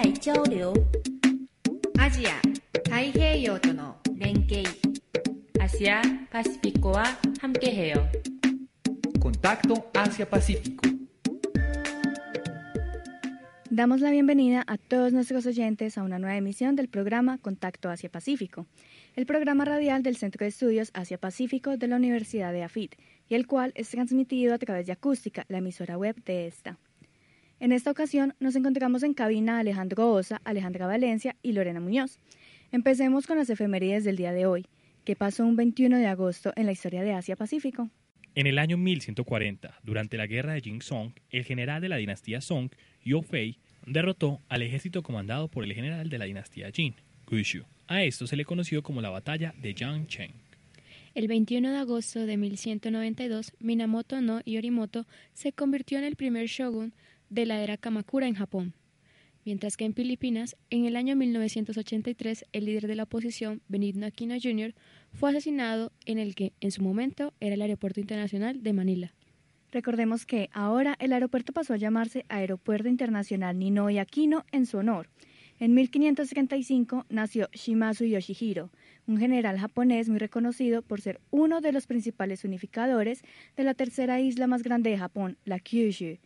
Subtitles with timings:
[0.00, 0.72] 太交流，
[1.98, 2.40] アジア
[2.84, 4.64] 太平洋との連携
[5.60, 7.04] 아시아 파시피코와
[7.40, 8.08] 함께해요.
[9.20, 10.88] Contacto Asia-Pacífico.
[13.70, 18.66] Damos la bienvenida a todos nuestros oyentes a una nueva emisión del programa Contacto Asia-Pacífico,
[19.14, 22.94] el programa radial del Centro de Estudios Asia-Pacífico de la Universidad de AFIT,
[23.28, 26.78] y el cual es transmitido a través de Acústica, la emisora web de esta.
[27.61, 32.17] En esta ocasión nos encontramos en cabina Alejandro Osa, Alejandra Valencia y Lorena Muñoz.
[32.71, 34.65] Empecemos con las efemérides del día de hoy.
[35.05, 37.91] ¿Qué pasó un 21 de agosto en la historia de Asia-Pacífico?
[38.33, 42.41] En el año 1140, durante la guerra de Jing Song, el general de la dinastía
[42.41, 42.71] Song,
[43.05, 46.95] Yu Fei, derrotó al ejército comandado por el general de la dinastía Jin,
[47.29, 47.65] Guizhou.
[47.85, 50.33] A esto se le conoció como la batalla de Yangcheng.
[51.13, 56.93] El 21 de agosto de 1192, Minamoto no Yorimoto se convirtió en el primer shogun
[57.31, 58.73] de la era Kamakura en Japón.
[59.43, 64.35] Mientras que en Filipinas, en el año 1983, el líder de la oposición, Benigno Aquino
[64.39, 64.75] Jr.,
[65.13, 69.13] fue asesinado en el que, en su momento, era el Aeropuerto Internacional de Manila.
[69.71, 75.07] Recordemos que ahora el aeropuerto pasó a llamarse Aeropuerto Internacional Ninoy Aquino en su honor.
[75.59, 78.71] En 1535 nació Shimazu Yoshihiro,
[79.07, 83.21] un general japonés muy reconocido por ser uno de los principales unificadores
[83.55, 86.17] de la tercera isla más grande de Japón, la Kyushu.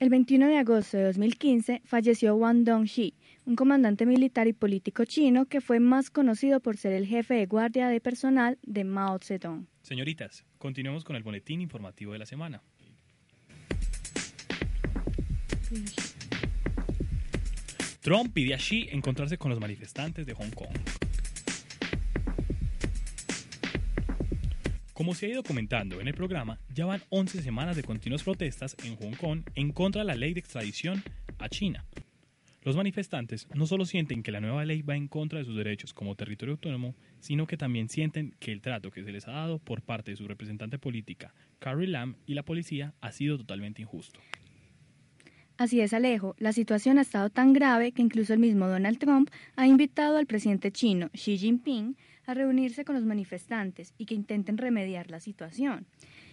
[0.00, 3.14] El 21 de agosto de 2015 falleció Wang Dongxi,
[3.46, 7.46] un comandante militar y político chino que fue más conocido por ser el jefe de
[7.46, 9.66] guardia de personal de Mao Zedong.
[9.82, 12.62] Señoritas, continuemos con el boletín informativo de la semana.
[18.00, 20.97] Trump pide a Xi encontrarse con los manifestantes de Hong Kong.
[25.08, 28.76] Como se ha ido comentando en el programa, ya van 11 semanas de continuas protestas
[28.84, 31.02] en Hong Kong en contra de la ley de extradición
[31.38, 31.86] a China.
[32.62, 35.94] Los manifestantes no solo sienten que la nueva ley va en contra de sus derechos
[35.94, 39.58] como territorio autónomo, sino que también sienten que el trato que se les ha dado
[39.60, 44.20] por parte de su representante política, Carrie Lam, y la policía ha sido totalmente injusto.
[45.56, 46.36] Así es, Alejo.
[46.38, 50.26] La situación ha estado tan grave que incluso el mismo Donald Trump ha invitado al
[50.26, 51.96] presidente chino Xi Jinping
[52.28, 55.86] a reunirse con los manifestantes y que intenten remediar la situación.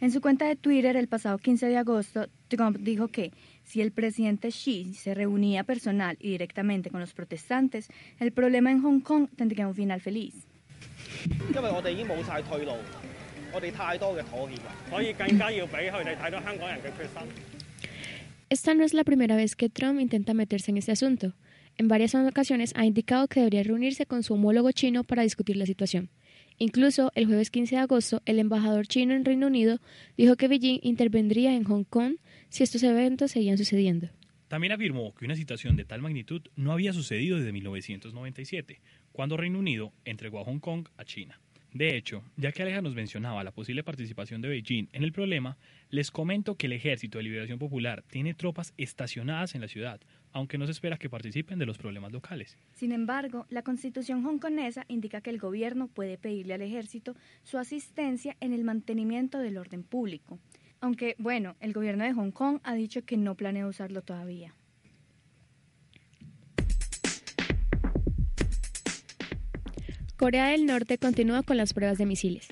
[0.00, 3.32] En su cuenta de Twitter el pasado 15 de agosto, Trump dijo que
[3.62, 7.88] si el presidente Xi se reunía personal y directamente con los protestantes,
[8.18, 10.34] el problema en Hong Kong tendría un final feliz.
[18.50, 21.32] Esta no es la primera vez que Trump intenta meterse en este asunto.
[21.78, 25.66] En varias ocasiones ha indicado que debería reunirse con su homólogo chino para discutir la
[25.66, 26.08] situación.
[26.58, 29.78] Incluso el jueves 15 de agosto, el embajador chino en Reino Unido
[30.16, 32.16] dijo que Beijing intervendría en Hong Kong
[32.48, 34.08] si estos eventos seguían sucediendo.
[34.48, 38.80] También afirmó que una situación de tal magnitud no había sucedido desde 1997,
[39.12, 41.38] cuando Reino Unido entregó a Hong Kong a China.
[41.76, 45.58] De hecho, ya que Aleja nos mencionaba la posible participación de Beijing en el problema,
[45.90, 50.00] les comento que el Ejército de Liberación Popular tiene tropas estacionadas en la ciudad,
[50.36, 52.58] aunque no se espera que participen de los problemas locales.
[52.74, 58.36] Sin embargo, la constitución hongkonesa indica que el gobierno puede pedirle al ejército su asistencia
[58.40, 60.38] en el mantenimiento del orden público.
[60.82, 64.54] Aunque, bueno, el gobierno de Hong Kong ha dicho que no planea usarlo todavía.
[70.18, 72.46] Corea del Norte continúa con las pruebas de misiles.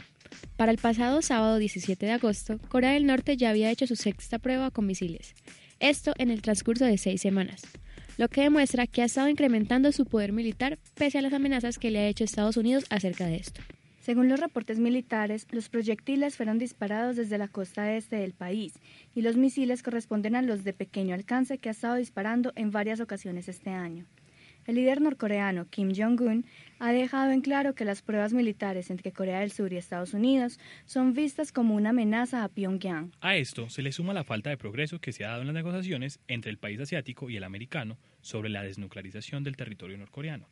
[0.56, 4.38] Para el pasado sábado 17 de agosto, Corea del Norte ya había hecho su sexta
[4.38, 5.34] prueba con misiles,
[5.88, 7.62] esto en el transcurso de seis semanas,
[8.16, 11.90] lo que demuestra que ha estado incrementando su poder militar pese a las amenazas que
[11.90, 13.60] le ha hecho Estados Unidos acerca de esto.
[14.00, 18.74] Según los reportes militares, los proyectiles fueron disparados desde la costa este del país
[19.14, 23.00] y los misiles corresponden a los de pequeño alcance que ha estado disparando en varias
[23.00, 24.06] ocasiones este año.
[24.66, 26.46] El líder norcoreano Kim Jong-un
[26.78, 30.58] ha dejado en claro que las pruebas militares entre Corea del Sur y Estados Unidos
[30.86, 33.12] son vistas como una amenaza a Pyongyang.
[33.20, 35.54] A esto se le suma la falta de progreso que se ha dado en las
[35.54, 40.48] negociaciones entre el país asiático y el americano sobre la desnuclearización del territorio norcoreano.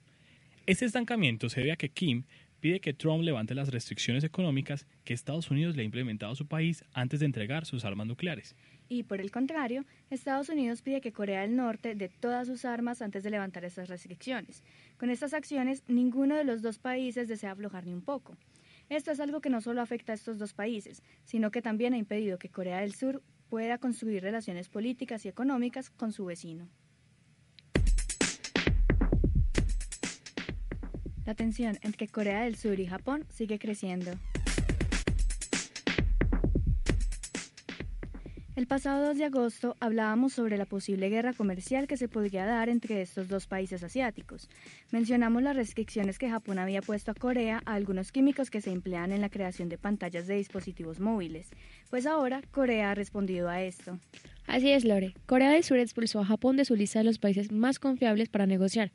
[0.66, 2.24] Este estancamiento se debe a que Kim
[2.60, 6.46] pide que Trump levante las restricciones económicas que Estados Unidos le ha implementado a su
[6.46, 8.54] país antes de entregar sus armas nucleares.
[8.88, 13.02] Y por el contrario, Estados Unidos pide que Corea del Norte dé todas sus armas
[13.02, 14.62] antes de levantar estas restricciones.
[14.98, 18.36] Con estas acciones, ninguno de los dos países desea aflojar ni un poco.
[18.88, 21.98] Esto es algo que no solo afecta a estos dos países, sino que también ha
[21.98, 26.68] impedido que Corea del Sur pueda construir relaciones políticas y económicas con su vecino.
[31.24, 34.12] La tensión entre Corea del Sur y Japón sigue creciendo.
[38.54, 42.68] El pasado 2 de agosto hablábamos sobre la posible guerra comercial que se podría dar
[42.68, 44.50] entre estos dos países asiáticos.
[44.90, 49.10] Mencionamos las restricciones que Japón había puesto a Corea a algunos químicos que se emplean
[49.10, 51.48] en la creación de pantallas de dispositivos móviles.
[51.88, 53.98] Pues ahora Corea ha respondido a esto.
[54.46, 55.14] Así es, Lore.
[55.24, 58.44] Corea del Sur expulsó a Japón de su lista de los países más confiables para
[58.44, 58.92] negociar,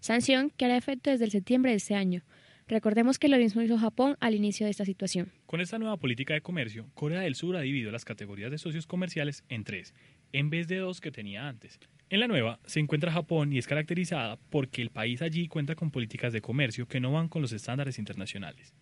[0.00, 2.24] sanción que hará efecto desde septiembre de este año.
[2.68, 5.32] Recordemos que lo mismo hizo Japón al inicio de esta situación.
[5.46, 8.86] Con esta nueva política de comercio, Corea del Sur ha dividido las categorías de socios
[8.86, 9.94] comerciales en tres,
[10.32, 11.80] en vez de dos que tenía antes.
[12.10, 15.90] En la nueva se encuentra Japón y es caracterizada porque el país allí cuenta con
[15.90, 18.74] políticas de comercio que no van con los estándares internacionales.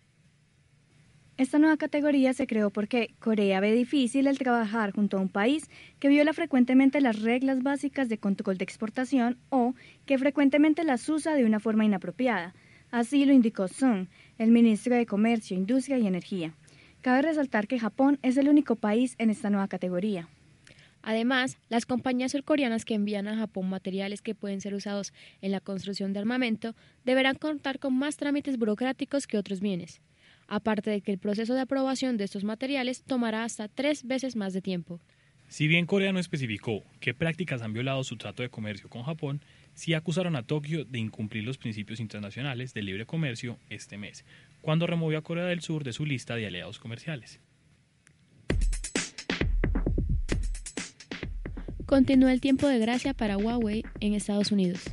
[1.37, 5.69] Esta nueva categoría se creó porque Corea ve difícil el trabajar junto a un país
[5.99, 9.75] que viola frecuentemente las reglas básicas de control de exportación o
[10.05, 12.55] que frecuentemente las usa de una forma inapropiada,
[12.91, 14.07] Así lo indicó Sun,
[14.37, 16.53] el ministro de Comercio, Industria y Energía.
[17.01, 20.29] Cabe resaltar que Japón es el único país en esta nueva categoría.
[21.01, 25.59] Además, las compañías surcoreanas que envían a Japón materiales que pueden ser usados en la
[25.59, 26.75] construcción de armamento
[27.05, 30.01] deberán contar con más trámites burocráticos que otros bienes,
[30.47, 34.53] aparte de que el proceso de aprobación de estos materiales tomará hasta tres veces más
[34.53, 34.99] de tiempo.
[35.47, 39.41] Si bien Corea no especificó qué prácticas han violado su trato de comercio con Japón,
[39.73, 44.25] sí acusaron a Tokio de incumplir los principios internacionales de libre comercio este mes,
[44.61, 47.39] cuando removió a Corea del Sur de su lista de aliados comerciales.
[51.85, 54.83] Continúa el tiempo de gracia para Huawei en Estados Unidos.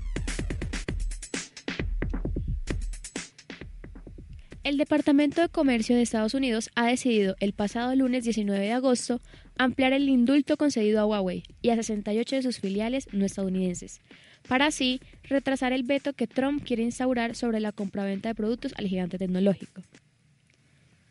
[4.65, 9.21] El Departamento de Comercio de Estados Unidos ha decidido el pasado lunes 19 de agosto
[9.59, 14.01] ampliar el indulto concedido a Huawei y a 68 de sus filiales no estadounidenses
[14.49, 18.87] para así retrasar el veto que Trump quiere instaurar sobre la compraventa de productos al
[18.87, 19.83] gigante tecnológico.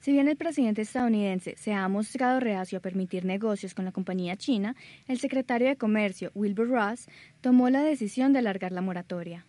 [0.01, 4.35] Si bien el presidente estadounidense se ha mostrado reacio a permitir negocios con la compañía
[4.35, 4.75] china,
[5.07, 7.07] el secretario de Comercio, Wilbur Ross,
[7.41, 9.45] tomó la decisión de alargar la moratoria.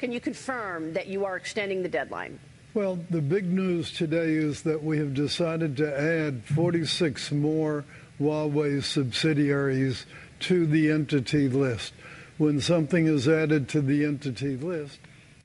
[0.00, 2.38] Can you confirm that you are extending the deadline?
[2.78, 7.84] Well, the big news today is that we have decided to add 46 more
[8.20, 10.06] Huawei subsidiaries
[10.46, 11.92] to the entity list.
[12.38, 15.00] when something is added to the entity list.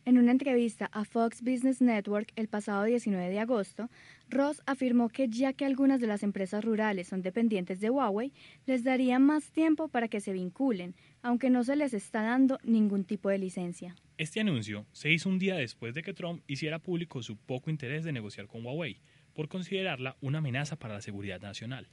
[0.05, 3.89] En una entrevista a Fox Business Network el pasado 19 de agosto,
[4.29, 8.31] Ross afirmó que ya que algunas de las empresas rurales son dependientes de Huawei,
[8.67, 13.05] les daría más tiempo para que se vinculen, aunque no se les está dando ningún
[13.05, 13.95] tipo de licencia.
[14.17, 18.03] Este anuncio se hizo un día después de que Trump hiciera público su poco interés
[18.03, 18.99] de negociar con Huawei,
[19.33, 21.87] por considerarla una amenaza para la seguridad nacional.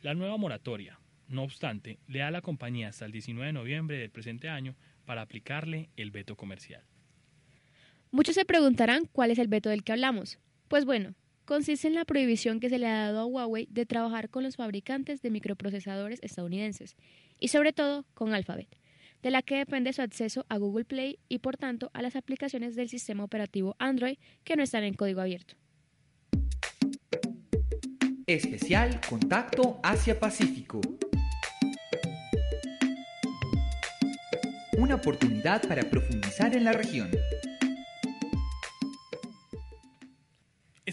[0.00, 0.98] La nueva moratoria,
[1.28, 4.74] no obstante, le da a la compañía hasta el 19 de noviembre del presente año
[5.04, 6.84] para aplicarle el veto comercial.
[8.10, 10.38] Muchos se preguntarán cuál es el veto del que hablamos.
[10.68, 11.14] Pues bueno,
[11.48, 14.56] consiste en la prohibición que se le ha dado a Huawei de trabajar con los
[14.56, 16.94] fabricantes de microprocesadores estadounidenses
[17.40, 18.68] y sobre todo con Alphabet,
[19.22, 22.76] de la que depende su acceso a Google Play y por tanto a las aplicaciones
[22.76, 25.54] del sistema operativo Android que no están en código abierto.
[28.26, 30.82] Especial Contacto Asia-Pacífico.
[34.76, 37.10] una oportunidad para profundizar en la región.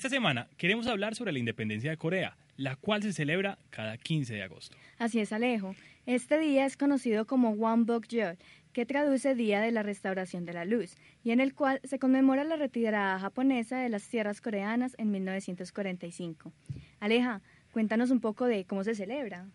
[0.05, 4.35] Esta semana queremos hablar sobre la independencia de Corea, la cual se celebra cada 15
[4.35, 4.77] de agosto.
[4.99, 5.75] Así es, Alejo.
[6.05, 8.37] Este día es conocido como Wonbok-yeol,
[8.71, 10.93] que traduce Día de la Restauración de la Luz,
[11.23, 16.53] y en el cual se conmemora la retirada japonesa de las tierras coreanas en 1945.
[16.99, 19.49] Aleja, cuéntanos un poco de cómo se celebra.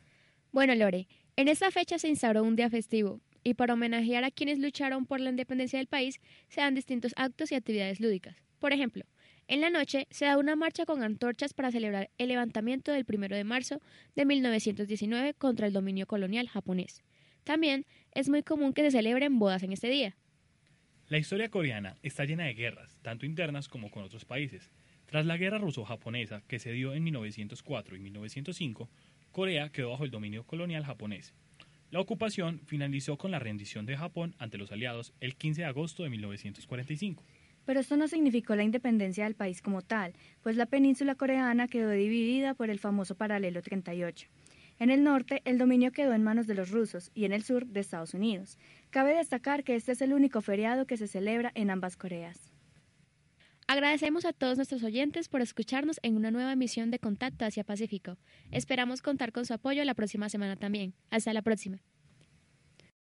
[0.51, 4.59] Bueno, Lore, en esta fecha se instauró un día festivo, y para homenajear a quienes
[4.59, 8.35] lucharon por la independencia del país se dan distintos actos y actividades lúdicas.
[8.59, 9.05] Por ejemplo,
[9.51, 13.29] en la noche se da una marcha con antorchas para celebrar el levantamiento del 1
[13.35, 13.83] de marzo
[14.15, 17.03] de 1919 contra el dominio colonial japonés.
[17.43, 20.17] También es muy común que se celebren bodas en este día.
[21.09, 24.71] La historia coreana está llena de guerras, tanto internas como con otros países.
[25.07, 28.89] Tras la guerra ruso-japonesa que se dio en 1904 y 1905,
[29.33, 31.35] Corea quedó bajo el dominio colonial japonés
[31.91, 36.05] la ocupación finalizó con la rendición de Japón ante los aliados el 15 de agosto
[36.05, 37.25] de 1945.
[37.65, 41.91] Pero esto no significó la independencia del país como tal, pues la península coreana quedó
[41.91, 44.29] dividida por el famoso paralelo 38.
[44.79, 47.67] En el norte, el dominio quedó en manos de los rusos y en el sur
[47.67, 48.59] de Estados Unidos.
[48.89, 52.51] Cabe destacar que este es el único feriado que se celebra en ambas Coreas.
[53.67, 58.17] Agradecemos a todos nuestros oyentes por escucharnos en una nueva emisión de Contacto Asia Pacífico.
[58.51, 60.95] Esperamos contar con su apoyo la próxima semana también.
[61.11, 61.79] Hasta la próxima.